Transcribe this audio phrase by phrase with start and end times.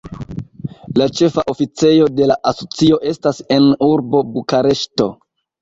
[1.01, 5.11] La ĉefa oficejo de la asocio estas en urbo Bukareŝto.